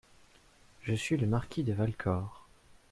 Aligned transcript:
Je 0.81 0.95
suis 0.95 1.15
le 1.15 1.27
marquis 1.27 1.63
de 1.63 1.73
Valcor. 1.73 2.47